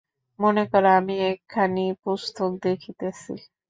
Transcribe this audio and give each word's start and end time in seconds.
মনে 0.39 0.63
কর, 0.71 0.83
আমি 0.97 1.15
একখানি 1.29 1.85
পুস্তক 2.03 2.51
দেখিতেছি। 2.63 3.33